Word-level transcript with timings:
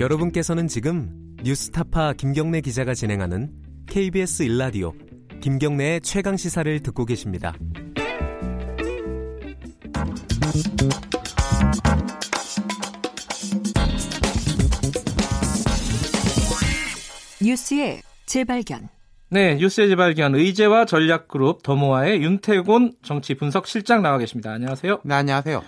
여러분께서는 0.00 0.66
지금 0.66 1.10
뉴스타파 1.42 2.14
김경래 2.14 2.62
기자가 2.62 2.94
진행하는 2.94 3.52
KBS 3.86 4.44
일라디오 4.44 4.94
김경래의 5.42 6.00
최강 6.00 6.38
시사를 6.38 6.80
듣고 6.80 7.04
계십니다. 7.04 7.52
뉴스의 17.42 18.00
재발견. 18.24 18.88
네, 19.28 19.56
뉴스의 19.56 19.90
재발견 19.90 20.34
의제와 20.34 20.86
전략그룹 20.86 21.62
더모아의 21.62 22.22
윤태곤 22.22 22.94
정치 23.02 23.34
분석 23.34 23.66
실장 23.66 24.00
나와 24.00 24.16
계십니다. 24.16 24.50
안녕하세요. 24.50 25.00
네, 25.04 25.14
안녕하세요. 25.14 25.62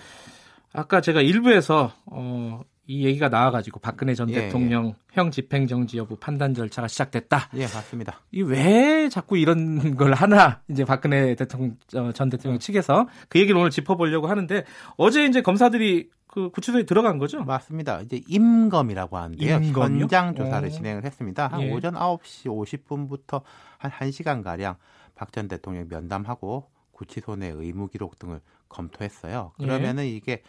아까 0.73 1.01
제가 1.01 1.21
일부에서 1.21 1.93
어, 2.07 2.61
이 2.85 3.05
얘기가 3.05 3.29
나와가지고 3.29 3.79
박근혜 3.79 4.13
전 4.13 4.29
예, 4.29 4.33
대통령 4.33 4.93
형 5.13 5.31
집행 5.31 5.67
정지 5.67 5.97
여부 5.97 6.15
판단 6.17 6.53
절차가 6.53 6.87
시작됐다. 6.89 7.49
예, 7.55 7.61
맞습니다. 7.61 8.19
이 8.31 8.41
왜 8.41 9.07
자꾸 9.09 9.37
이런 9.37 9.95
걸 9.95 10.13
하나 10.13 10.61
이제 10.69 10.83
박근혜 10.83 11.33
대통령 11.35 11.77
어, 11.95 12.11
전 12.11 12.29
대통령 12.29 12.59
측에서 12.59 13.07
그 13.29 13.39
얘기를 13.39 13.57
오늘 13.59 13.69
짚어보려고 13.69 14.27
하는데 14.27 14.65
어제 14.97 15.25
이제 15.25 15.41
검사들이 15.41 16.09
그 16.27 16.49
구치소에 16.49 16.83
들어간 16.83 17.19
거죠? 17.19 17.43
맞습니다. 17.43 18.01
이제 18.01 18.21
임검이라고 18.27 19.17
하는데요. 19.17 19.55
임검이요? 19.57 20.01
현장 20.01 20.35
조사를 20.35 20.67
오. 20.67 20.71
진행을 20.71 21.05
했습니다. 21.05 21.47
한 21.47 21.61
예. 21.61 21.71
오전 21.71 21.93
9시 21.93 22.47
50분부터 22.47 23.43
한 23.77 23.91
1시간 23.91 24.43
가량 24.43 24.75
박 25.15 25.31
전 25.31 25.47
대통령 25.47 25.87
면담하고 25.87 26.67
구치소 26.93 27.35
내 27.35 27.49
의무 27.49 27.89
기록 27.89 28.17
등을 28.17 28.39
검토했어요. 28.69 29.51
예. 29.59 29.63
그러면은 29.63 30.05
이게 30.05 30.41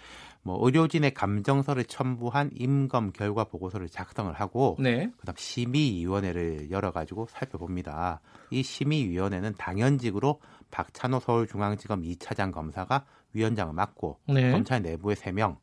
뭐 0.43 0.59
의료진의 0.65 1.15
감정서를 1.15 1.85
첨부한 1.85 2.51
임검 2.55 3.13
결과 3.13 3.45
보고서를 3.45 3.89
작성을 3.89 4.33
하고 4.33 4.77
네. 4.79 5.11
그다음 5.19 5.35
심의위원회를 5.37 6.71
열어가지고 6.71 7.29
살펴봅니다. 7.31 8.21
이 8.51 8.63
심의위원회는 8.63 9.55
당연직으로 9.57 10.41
박찬호 10.71 11.21
서울중앙지검 11.21 12.03
2차장 12.03 12.53
검사가 12.53 13.05
위원장을 13.33 13.73
맡고 13.73 14.21
네. 14.29 14.51
검찰 14.51 14.83
내부에 14.83 15.15
3명, 15.15 15.57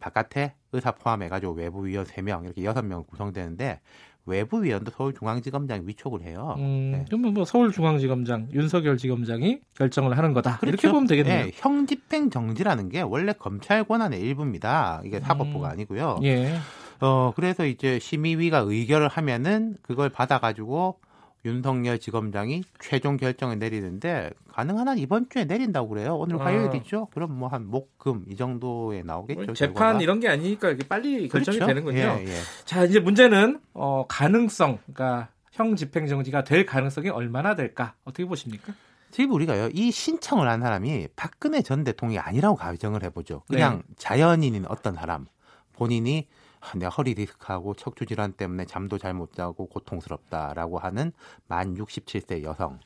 바깥에 0.00 0.54
의사 0.72 0.92
포함해가지고 0.92 1.52
외부 1.52 1.86
위원 1.86 2.04
3명 2.06 2.44
이렇게 2.44 2.62
6명 2.62 3.06
구성되는데 3.06 3.80
외부 4.28 4.62
위원도 4.62 4.92
서울중앙지검장이 4.92 5.82
위촉을 5.86 6.22
해요. 6.22 6.54
음, 6.58 6.90
네. 6.92 7.04
그러면 7.06 7.34
뭐 7.34 7.44
서울중앙지검장 7.44 8.48
윤석열 8.52 8.96
지검장이 8.96 9.60
결정을 9.74 10.16
하는 10.16 10.32
거다. 10.32 10.58
이렇게 10.62 10.76
그렇죠. 10.76 10.92
보면 10.92 11.06
되겠네요. 11.06 11.44
네, 11.46 11.50
형집행 11.54 12.30
정지라는 12.30 12.88
게 12.88 13.00
원래 13.00 13.32
검찰 13.32 13.84
권한의 13.84 14.20
일부입니다. 14.20 15.02
이게 15.04 15.20
사법부가 15.20 15.68
음. 15.68 15.72
아니고요. 15.72 16.20
예. 16.24 16.58
어, 17.00 17.32
그래서 17.34 17.64
이제 17.64 17.98
심의위가 17.98 18.58
의결을 18.58 19.08
하면은 19.08 19.76
그걸 19.82 20.08
받아가지고 20.08 20.98
윤석열 21.44 21.98
지검장이 21.98 22.64
최종 22.80 23.16
결정을 23.16 23.58
내리는데 23.58 24.30
가능한 24.52 24.88
한 24.88 24.98
이번 24.98 25.28
주에 25.30 25.44
내린다고 25.44 25.88
그래요. 25.88 26.16
오늘 26.16 26.40
아. 26.40 26.46
화요일이죠. 26.46 27.08
그럼 27.12 27.38
뭐 27.38 27.48
한 27.48 27.66
목, 27.66 27.96
금 27.98 28.24
이 28.28 28.36
정도에 28.36 29.02
나오겠죠. 29.02 29.42
뭐 29.44 29.54
재판 29.54 29.74
결과가. 29.74 30.02
이런 30.02 30.20
게 30.20 30.28
아니니까 30.28 30.70
이게 30.70 30.86
빨리 30.86 31.28
결정이 31.28 31.58
그렇죠. 31.58 31.66
되는군요. 31.66 31.98
예, 31.98 32.24
예. 32.26 32.34
자, 32.64 32.84
이제 32.84 32.98
문제는 33.00 33.60
어, 33.74 34.04
가능성, 34.08 34.78
그러니까 34.92 35.28
형 35.52 35.76
집행 35.76 36.06
정지가 36.06 36.44
될 36.44 36.66
가능성이 36.66 37.08
얼마나 37.10 37.54
될까? 37.54 37.94
어떻게 38.04 38.24
보십니까? 38.24 38.72
지금 39.10 39.32
우리가요, 39.32 39.70
이 39.72 39.90
신청을 39.90 40.48
한 40.48 40.60
사람이 40.60 41.08
박근혜 41.16 41.62
전 41.62 41.82
대통령이 41.84 42.18
아니라고 42.18 42.56
가정을 42.56 43.02
해보죠. 43.04 43.42
그냥 43.48 43.78
네. 43.86 43.94
자연인인 43.96 44.66
어떤 44.68 44.94
사람, 44.94 45.26
본인이 45.72 46.26
아, 46.30 46.37
내가 46.76 46.90
허리 46.90 47.14
디스크하고 47.14 47.74
척추 47.74 48.04
질환 48.06 48.32
때문에 48.32 48.64
잠도 48.66 48.98
잘 48.98 49.14
못 49.14 49.32
자고 49.32 49.66
고통스럽다라고 49.68 50.78
하는 50.78 51.12
만 51.46 51.74
67세 51.74 52.42
여성을 52.42 52.78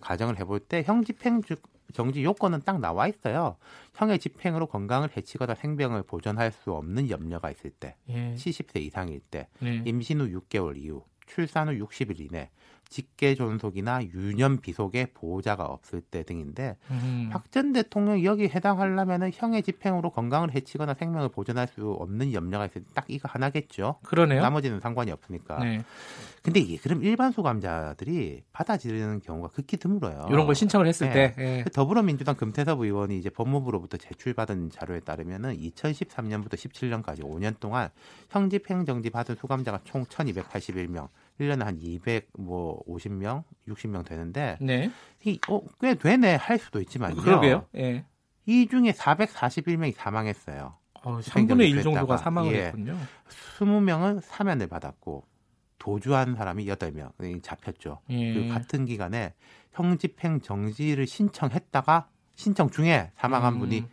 가정을 0.00 0.38
해볼 0.38 0.60
때 0.60 0.82
형 0.86 1.04
집행 1.04 1.42
주- 1.42 1.56
정지 1.92 2.24
요건은 2.24 2.62
딱 2.64 2.80
나와 2.80 3.06
있어요. 3.06 3.56
형의 3.94 4.18
집행으로 4.18 4.66
건강을 4.66 5.10
해치거나 5.14 5.54
생명을 5.54 6.04
보존할 6.04 6.50
수 6.50 6.72
없는 6.72 7.10
염려가 7.10 7.50
있을 7.50 7.70
때, 7.70 7.96
예. 8.08 8.34
70세 8.34 8.80
이상일 8.80 9.20
때, 9.20 9.48
네. 9.60 9.82
임신 9.84 10.20
후 10.20 10.40
6개월 10.40 10.78
이후, 10.78 11.04
출산 11.26 11.68
후 11.68 11.84
60일 11.86 12.18
이내, 12.20 12.48
직계 12.92 13.34
존속이나 13.34 14.04
유년 14.04 14.58
비속의 14.60 15.08
보호자가 15.14 15.64
없을 15.64 16.00
때 16.00 16.22
등인데 16.22 16.76
음. 16.92 17.30
박전 17.32 17.72
대통령 17.72 18.22
여기 18.22 18.44
해당하려면은 18.44 19.32
형의 19.34 19.64
집행으로 19.64 20.10
건강을 20.10 20.54
해치거나 20.54 20.94
생명을 20.94 21.30
보존할 21.30 21.66
수 21.66 21.90
없는 21.90 22.32
염려가 22.32 22.66
있을 22.66 22.84
때 22.84 22.92
딱 22.94 23.04
이거 23.08 23.28
하나겠죠. 23.28 23.96
그러네요. 24.02 24.40
나머지는 24.42 24.80
상관이 24.80 25.10
없으니까. 25.10 25.58
네. 25.64 25.82
근데 26.42 26.60
이게 26.60 26.76
그럼 26.76 27.02
일반 27.02 27.32
수감자들이 27.32 28.42
받아들이는 28.52 29.20
경우가 29.20 29.48
극히 29.48 29.76
드물어요. 29.76 30.26
이런 30.28 30.46
걸 30.46 30.54
신청을 30.54 30.86
했을 30.86 31.08
네. 31.10 31.34
때 31.34 31.42
예. 31.42 31.62
그 31.64 31.70
더불어민주당 31.70 32.34
금태섭 32.36 32.80
의원이 32.80 33.16
이제 33.16 33.30
법무부로부터 33.30 33.96
제출받은 33.96 34.70
자료에 34.70 35.00
따르면은 35.00 35.56
2013년부터 35.56 36.54
17년까지 36.54 37.20
5년 37.20 37.58
동안 37.60 37.88
형집행 38.30 38.84
정지 38.84 39.10
받은 39.10 39.36
수감자가 39.36 39.80
총 39.84 40.04
1,281명, 40.04 41.08
1년에 41.42 41.64
한 41.64 41.78
200, 41.80 42.30
뭐 42.38 42.82
50명, 42.86 43.44
60명 43.68 44.04
되는데 44.04 44.56
네. 44.60 44.90
이, 45.24 45.38
어, 45.48 45.60
꽤 45.80 45.94
되네 45.94 46.36
할 46.36 46.58
수도 46.58 46.80
있지만요. 46.80 47.16
그러게요. 47.16 47.66
예. 47.76 48.04
이 48.46 48.66
중에 48.68 48.92
441명이 48.92 49.94
사망했어요. 49.94 50.76
어, 51.04 51.20
집행 51.20 51.46
3분의 51.46 51.68
1 51.68 51.82
정지 51.82 51.82
정도가. 51.82 52.16
사망을 52.16 52.54
예. 52.54 52.66
했군요. 52.66 52.96
20명은 53.58 54.20
사면을 54.22 54.68
받았고 54.68 55.24
도주한 55.78 56.36
사람이 56.36 56.64
8명 56.66 57.42
잡혔죠. 57.42 58.00
예. 58.10 58.34
그 58.34 58.48
같은 58.48 58.84
기간에 58.84 59.34
형집행 59.72 60.40
정지를 60.40 61.06
신청했다가 61.06 62.08
신청 62.34 62.70
중에 62.70 63.10
사망한 63.16 63.54
음. 63.54 63.58
분이 63.58 63.84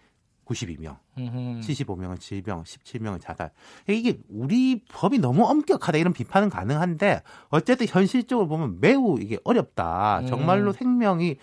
92명, 0.45 0.97
음흠. 1.19 1.59
75명은 1.61 2.19
질병, 2.19 2.63
17명은 2.63 3.19
자살. 3.21 3.51
이게 3.87 4.19
우리 4.29 4.83
법이 4.89 5.19
너무 5.19 5.43
엄격하다 5.45 5.97
이런 5.97 6.13
비판은 6.13 6.49
가능한데 6.49 7.21
어쨌든 7.49 7.87
현실적으로 7.87 8.47
보면 8.47 8.79
매우 8.79 9.19
이게 9.19 9.37
어렵다. 9.43 10.19
음. 10.21 10.27
정말로 10.27 10.71
생명이 10.71 11.37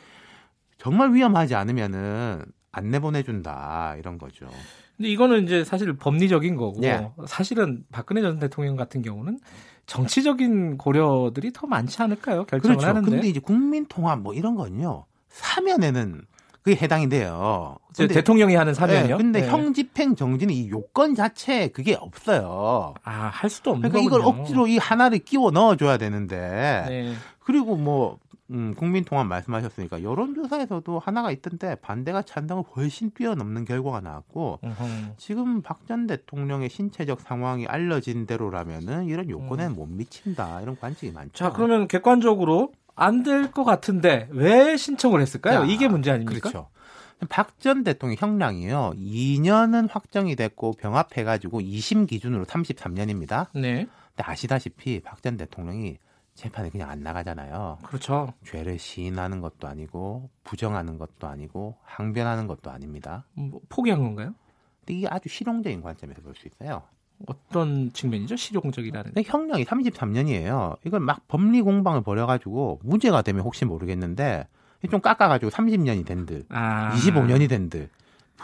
정말 0.79 1.13
위험하지 1.15 1.55
않으면은 1.55 2.45
안 2.73 2.91
내보내준다 2.91 3.97
이런 3.99 4.19
거죠. 4.19 4.49
근데 4.97 5.11
이거는 5.11 5.45
이제 5.45 5.65
사실 5.65 5.93
법리적인 5.95 6.57
거고 6.57 6.83
예. 6.85 7.11
사실은 7.27 7.85
박근혜 7.91 8.23
전 8.23 8.39
대통령 8.39 8.77
같은 8.77 9.03
경우는 9.03 9.41
정치적인 9.87 10.79
고려들이 10.79 11.53
더 11.53 11.67
많지 11.67 12.03
않을까요? 12.03 12.45
결정을 12.45 12.77
그렇죠. 12.77 12.89
하는데. 12.89 13.11
근데 13.11 13.29
이제 13.29 13.41
국민 13.41 13.87
통합 13.87 14.21
뭐 14.21 14.35
이런 14.35 14.57
건요 14.57 15.05
사면에는 15.29 16.23
그게 16.67 16.83
해당이 16.83 17.09
돼요. 17.09 17.77
이제 17.93 18.09
대통령이 18.09 18.57
하는 18.57 18.75
사면이요? 18.75 19.17
네, 19.19 19.23
근데 19.23 19.43
네. 19.43 19.49
형 19.49 19.73
집행 19.73 20.17
정지는 20.17 20.53
이 20.53 20.69
요건 20.69 21.15
자체에 21.15 21.69
그게 21.69 21.95
없어요. 21.95 22.95
아, 23.05 23.31
할 23.33 23.49
수도 23.49 23.71
없는 23.71 23.89
그러니까 23.89 24.05
이걸 24.09 24.23
거군요. 24.23 24.43
억지로 24.43 24.67
이 24.67 24.77
하나를 24.77 25.21
끼워 25.21 25.53
넣어 25.53 25.77
줘야 25.77 25.97
되는데 25.97 26.85
네. 26.89 27.15
그리고 27.39 27.77
뭐 27.77 28.19
음, 28.51 28.75
국민 28.77 29.05
통합 29.05 29.29
말씀하셨으니까 29.29 30.03
여론조사에서도 30.03 30.99
하나가 30.99 31.31
있던데 31.31 31.77
반대가 31.77 32.23
찬성을 32.23 32.65
훨씬 32.75 33.13
뛰어넘는 33.13 33.65
결과가 33.65 34.01
나왔고 34.01 34.59
음흠. 34.65 35.13
지금 35.19 35.63
박 35.63 35.87
전 35.87 36.09
대통령의 36.09 36.69
신체적 36.69 37.21
상황이 37.21 37.65
알려진 37.69 38.27
대로라면은 38.27 39.05
이런 39.07 39.31
요건에 39.31 39.67
음. 39.69 39.75
못 39.77 39.87
미친다 39.87 40.61
이런 40.63 40.77
관측이 40.77 41.13
많죠. 41.13 41.33
자, 41.33 41.53
그러면 41.53 41.87
객관적으로 41.87 42.73
안 42.97 43.23
될 43.23 43.51
것 43.53 43.65
같은데 43.65 44.27
왜 44.31 44.77
신청을 44.77 45.21
했을까요? 45.21 45.61
자, 45.61 45.65
이게 45.67 45.87
문제 45.89 46.11
아닙니까? 46.11 46.51
그렇죠. 46.51 46.69
박 47.29 47.59
전 47.61 47.83
대통령 47.85 48.17
형량이요. 48.19 48.93
2년은 48.97 49.89
확정이 49.91 50.37
됐고 50.37 50.73
병합해가지고 50.73 51.61
2심 51.61 52.07
기준으로 52.09 52.45
33년입니다. 52.45 53.49
네. 53.55 53.87
근데 54.15 54.23
아시다시피 54.31 55.01
박 55.01 55.23
전 55.23 55.37
대통령이 55.37 55.99
재판에 56.35 56.69
그냥 56.69 56.91
안 56.91 57.03
나가잖아요. 57.03 57.79
그렇죠. 57.83 58.35
죄를 58.45 58.79
시인하는 58.79 59.41
것도 59.41 59.67
아니고 59.69 60.29
부정하는 60.45 60.99
것도 60.99 61.27
아니고 61.27 61.77
항변하는 61.83 62.47
것도 62.47 62.71
아닙니다. 62.71 63.25
뭐, 63.33 63.61
포기한 63.71 64.03
건가요? 64.03 64.35
근데 64.81 64.95
이게 64.95 65.09
아주 65.09 65.31
실용적인 65.31 65.81
관점에서 65.81 66.21
볼 66.21 66.35
수 66.35 66.47
있어요. 66.49 66.83
어떤 67.27 67.93
측면이죠? 67.93 68.37
실용적이라는. 68.37 69.13
근데 69.15 69.29
형량이 69.29 69.65
33년이에요. 69.65 70.77
이걸 70.85 71.01
막 71.01 71.27
법리 71.29 71.63
공방을 71.63 72.03
벌여가지고 72.03 72.81
무죄가 72.85 73.23
되면 73.23 73.43
혹시 73.43 73.65
모르겠는데 73.65 74.47
좀 74.91 75.01
깎아가지고 75.01 75.51
30년이 75.51 76.05
된 76.07 76.27
듯, 76.27 76.47
아. 76.51 76.93
25년이 76.95 77.49
된 77.49 77.71
듯. 77.71 77.91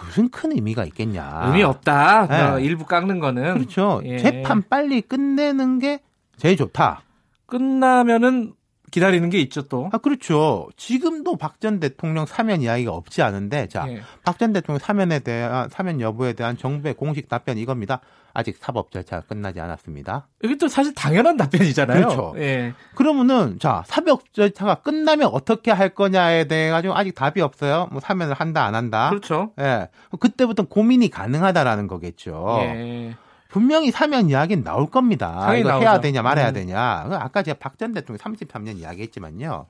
무슨 0.07 0.31
큰 0.31 0.53
의미가 0.53 0.85
있겠냐. 0.87 1.43
의미 1.47 1.63
없다. 1.63 2.27
네. 2.27 2.41
어, 2.43 2.59
일부 2.59 2.87
깎는 2.87 3.19
거는. 3.21 3.55
그렇죠. 3.55 4.01
예. 4.05 4.17
재판 4.19 4.63
빨리 4.69 5.03
끝내는 5.03 5.79
게 5.79 6.01
제일 6.39 6.57
좋다. 6.57 7.03
끝나면은 7.47 8.55
기다리는 8.91 9.29
게 9.31 9.41
있죠 9.41 9.63
또. 9.69 9.89
아 9.93 9.99
그렇죠. 9.99 10.69
지금도 10.77 11.37
박 11.37 11.61
전 11.61 11.79
대통령 11.79 12.27
사면 12.27 12.61
이야기가 12.63 12.93
없지 12.93 13.23
않은데 13.23 13.69
자, 13.69 13.87
예. 13.89 14.01
박전 14.25 14.53
대통령 14.53 14.79
사면에 14.81 15.21
대한 15.21 15.69
사면 15.69 16.01
여부에 16.01 16.33
대한 16.33 16.57
정부의 16.57 16.95
공식 16.95 17.29
답변 17.29 17.57
이겁니다. 17.59 18.01
아직 18.35 18.57
사법 18.59 18.91
절차가 18.91 19.27
끝나지 19.27 19.61
않았습니다. 19.61 20.29
이게 20.43 20.57
또 20.57 20.69
사실 20.69 20.95
당연한 20.95 21.37
답변이잖아요. 21.37 22.01
그렇죠. 22.07 22.35
예. 22.39 22.73
그러면은 22.95 23.59
자 23.59 23.83
사법 23.87 24.33
절차가 24.33 24.77
끝나면 24.77 25.29
어떻게 25.33 25.71
할 25.71 25.91
거냐에 25.91 26.45
대해 26.45 26.71
가지고 26.71 26.95
아직 26.97 27.15
답이 27.15 27.41
없어요. 27.41 27.89
뭐 27.93 28.01
사면을 28.01 28.35
한다 28.35 28.65
안 28.65 28.75
한다. 28.75 29.11
그렇죠. 29.11 29.53
예. 29.59 29.89
그때부터 30.19 30.65
고민이 30.69 31.11
가능하다라는 31.11 31.87
거겠죠. 31.89 32.59
예. 32.61 33.17
분명히 33.49 33.91
사면 33.91 34.31
이야기는 34.31 34.65
나올 34.65 34.91
겁니다. 34.91 35.55
이거 35.55 35.69
나오죠. 35.69 35.85
해야 35.87 36.01
되냐 36.01 36.23
말아야 36.23 36.49
음. 36.49 36.55
되냐. 36.55 37.05
그 37.09 37.17
아까 37.17 37.43
제가 37.43 37.59
박 37.59 37.77
전 37.77 37.93
대통령 37.93 38.19
33년 38.19 38.79
이야기했지만요. 38.79 39.67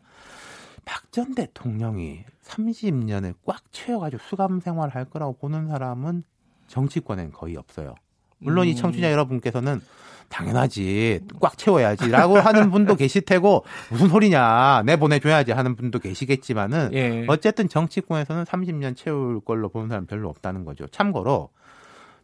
박 0.84 1.10
전 1.10 1.34
대통령이 1.34 2.24
30년을 2.44 3.34
꽉 3.44 3.60
채워가지고 3.72 4.22
수감 4.22 4.60
생활할 4.60 5.04
거라고 5.06 5.36
보는 5.36 5.68
사람은 5.68 6.22
정치권엔 6.68 7.32
거의 7.32 7.56
없어요. 7.56 7.94
물론 8.42 8.66
이 8.66 8.72
음. 8.72 8.76
청취자 8.76 9.10
여러분께서는 9.10 9.80
당연하지 10.28 11.20
꽉 11.40 11.58
채워야지라고 11.58 12.38
하는 12.38 12.70
분도 12.70 12.96
계실 12.96 13.22
테고 13.22 13.64
무슨 13.90 14.08
소리냐 14.08 14.82
내 14.86 14.96
보내줘야지 14.96 15.52
하는 15.52 15.76
분도 15.76 15.98
계시겠지만은 15.98 16.90
예. 16.94 17.24
어쨌든 17.28 17.68
정치권에서는 17.68 18.44
30년 18.44 18.96
채울 18.96 19.40
걸로 19.40 19.68
보는 19.68 19.88
사람 19.88 20.06
별로 20.06 20.28
없다는 20.30 20.64
거죠. 20.64 20.86
참고로 20.88 21.50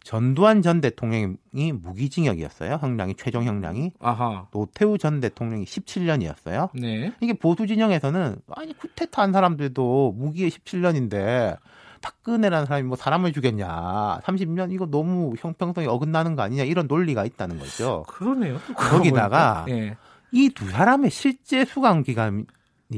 전두환 0.02 0.62
전 0.62 0.80
대통령이 0.80 1.36
무기징역이었어요. 1.74 2.78
형량이 2.80 3.14
최종 3.16 3.44
형량이 3.44 3.92
아하. 4.00 4.46
노태우 4.52 4.96
전 4.96 5.20
대통령이 5.20 5.66
17년이었어요. 5.66 6.70
네. 6.74 7.12
이게 7.20 7.34
보수 7.34 7.66
진영에서는 7.66 8.36
아니 8.56 8.78
쿠데타 8.78 9.20
한 9.20 9.32
사람들도 9.32 10.14
무기에 10.16 10.48
17년인데 10.48 11.58
박근혜라는 12.00 12.66
사람이 12.66 12.86
뭐 12.88 12.96
사람을 12.96 13.32
죽였냐 13.32 14.20
30년 14.24 14.72
이거 14.72 14.86
너무 14.86 15.34
형평성이 15.38 15.86
어긋나는 15.86 16.36
거 16.36 16.42
아니냐 16.42 16.64
이런 16.64 16.86
논리가 16.86 17.24
있다는 17.24 17.58
거죠. 17.58 18.04
그러네요. 18.08 18.58
거기다가 18.76 19.64
보니까. 19.64 19.66
예. 19.68 19.96
이두 20.32 20.68
사람의 20.70 21.10
실제 21.10 21.64
수감 21.64 22.02
기간이 22.02 22.44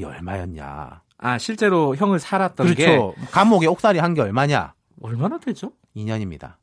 얼마였냐? 0.05 1.03
아 1.19 1.39
실제로 1.39 1.95
형을 1.97 2.19
살았던 2.19 2.75
게 2.75 2.87
그렇죠. 2.87 3.15
감옥에 3.31 3.67
옥살이 3.67 3.99
한 3.99 4.15
게 4.15 4.21
얼마냐? 4.23 4.75
얼마나 5.03 5.39
되죠? 5.39 5.73
2년입니다. 5.97 6.55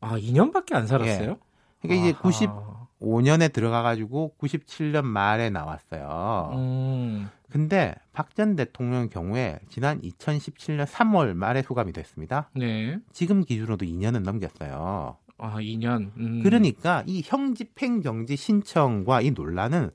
아 0.00 0.16
2년밖에 0.18 0.74
안 0.74 0.86
살았어요. 0.86 1.38
그러니까 1.82 2.06
이제 2.08 2.16
아하. 2.48 2.83
95년에 3.00 3.52
들어가가지고 3.52 4.34
97년 4.40 5.04
말에 5.04 5.50
나왔어요. 5.50 6.50
음. 6.54 7.28
근데 7.50 7.94
박 8.12 8.34
전 8.34 8.56
대통령 8.56 9.08
경우에 9.08 9.60
지난 9.68 10.00
2017년 10.00 10.86
3월 10.86 11.34
말에 11.34 11.62
수감이 11.62 11.92
됐습니다. 11.92 12.50
네. 12.56 12.98
지금 13.12 13.44
기준으로도 13.44 13.84
2년은 13.86 14.20
넘겼어요. 14.22 15.16
아 15.38 15.56
2년. 15.58 16.10
음. 16.16 16.40
그러니까 16.42 17.02
이 17.06 17.22
형집행 17.24 18.02
정지 18.02 18.36
신청과 18.36 19.20
이 19.20 19.30
논란은 19.32 19.90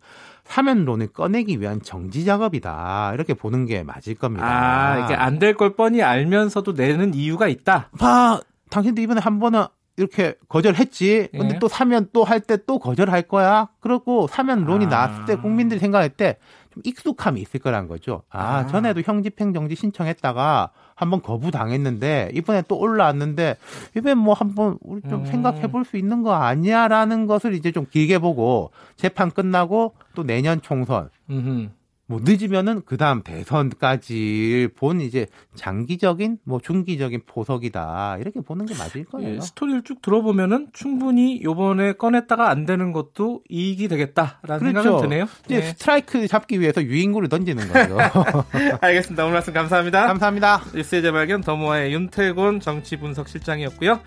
사면론을 0.45 1.07
꺼내기 1.07 1.59
위한 1.59 1.81
정지 1.81 2.23
작업이다 2.25 3.11
이렇게 3.13 3.33
보는 3.33 3.65
게 3.65 3.83
맞을 3.83 4.15
겁니다. 4.15 4.45
아 4.45 5.05
이게 5.05 5.13
안 5.15 5.39
될 5.39 5.53
걸 5.55 5.75
뻔히 5.75 6.01
알면서도 6.01 6.73
내는 6.73 7.13
이유가 7.13 7.47
있다. 7.47 7.89
봐, 7.99 8.39
당신도 8.69 9.01
이번에 9.01 9.19
한 9.21 9.39
번은 9.39 9.65
이렇게 9.99 10.33
거절했지. 10.47 11.29
근데 11.31 11.55
예. 11.55 11.59
또 11.59 11.67
사면 11.67 12.07
또 12.13 12.23
할 12.23 12.39
때 12.39 12.57
또 12.65 12.79
거절할 12.79 13.23
거야. 13.23 13.67
그리고 13.81 14.27
사면 14.27 14.63
론이 14.65 14.85
아. 14.85 14.89
나왔을 14.89 15.25
때 15.25 15.35
국민들이 15.35 15.79
생각할 15.79 16.09
때 16.09 16.37
좀 16.71 16.83
익숙함이 16.85 17.41
있을 17.41 17.59
거란 17.59 17.87
거죠. 17.87 18.21
아, 18.29 18.57
아. 18.57 18.67
전에도 18.67 19.01
형집행정지 19.01 19.73
신청했다가 19.75 20.69
한번 20.95 21.21
거부당했는데 21.23 22.29
이번에 22.35 22.61
또 22.67 22.77
올라왔는데 22.77 23.57
이번에 23.97 24.13
뭐 24.13 24.35
한번 24.35 24.77
우리 24.81 25.01
좀 25.09 25.21
음. 25.21 25.25
생각해 25.25 25.63
볼 25.71 25.83
수 25.83 25.97
있는 25.97 26.21
거 26.21 26.33
아니야라는 26.33 27.25
것을 27.25 27.53
이제 27.55 27.71
좀 27.71 27.87
길게 27.89 28.19
보고 28.19 28.69
재판 28.97 29.31
끝나고 29.31 29.95
또 30.13 30.23
내년 30.23 30.61
총선 30.61 31.09
음. 31.31 31.71
뭐 32.09 32.19
늦으면은 32.23 32.81
그 32.87 32.97
다음 32.97 33.21
대선까지 33.21 34.69
본 34.75 34.99
이제 34.99 35.27
장기적인 35.53 36.39
뭐 36.43 36.59
중기적인 36.59 37.21
포석이다 37.27 38.17
이렇게 38.19 38.41
보는 38.41 38.65
게 38.65 38.73
맞을 38.73 39.05
거예요. 39.05 39.35
예, 39.35 39.39
스토리를 39.39 39.83
쭉 39.83 40.01
들어보면은 40.01 40.69
충분히 40.73 41.39
요번에 41.43 41.93
꺼냈다가 41.93 42.49
안 42.49 42.65
되는 42.65 42.93
것도 42.93 43.43
이익이 43.47 43.87
되겠다라는 43.89 44.71
그렇죠. 44.71 44.81
생각은 44.81 45.01
드네요. 45.01 45.25
이제 45.45 45.59
네. 45.59 45.61
스트라이크 45.67 46.27
잡기 46.27 46.59
위해서 46.59 46.81
유인구를 46.81 47.29
던지는 47.29 47.71
거죠. 47.71 47.97
알겠습니다. 48.81 49.23
오늘 49.25 49.33
말씀 49.33 49.53
감사합니다. 49.53 50.07
감사합니다. 50.07 50.63
뉴스의 50.73 51.03
재발견 51.03 51.41
더모아의 51.41 51.93
윤태곤 51.93 52.59
정치분석실장이었고요. 52.59 53.99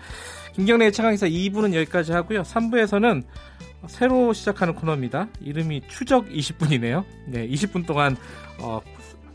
김경래의 0.55 0.91
최강기사 0.91 1.27
2부는 1.27 1.73
여기까지 1.73 2.11
하고요. 2.11 2.41
3부에서는 2.41 3.23
새로 3.87 4.33
시작하는 4.33 4.73
코너입니다. 4.75 5.27
이름이 5.41 5.81
추적 5.87 6.27
20분이네요. 6.29 7.03
네, 7.27 7.47
20분 7.47 7.85
동안 7.85 8.15
어, 8.59 8.81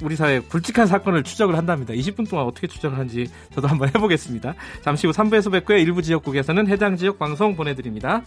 우리 0.03 0.17
사회 0.17 0.41
굵직한 0.41 0.87
사건을 0.87 1.25
추적을 1.25 1.57
한답니다. 1.57 1.93
20분 1.95 2.29
동안 2.29 2.47
어떻게 2.47 2.67
추적을 2.67 2.97
하는지 2.97 3.27
저도 3.53 3.69
한번 3.69 3.89
해보겠습니다. 3.89 4.55
잠시 4.83 5.07
후 5.07 5.13
3부에서 5.13 5.51
뵙고요. 5.51 5.79
일부 5.79 6.03
지역국에서는 6.03 6.69
해당 6.69 6.97
지역 6.97 7.19
방송 7.19 7.57
보내드립니다. 7.57 8.23